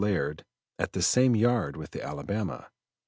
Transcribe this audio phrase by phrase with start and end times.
[0.01, 0.43] Laird,
[0.79, 2.71] at the same yard with the Alabama.